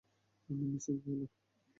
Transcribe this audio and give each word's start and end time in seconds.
আমি 0.49 0.65
মিসেস 0.71 0.97
বেইলক! 1.03 1.31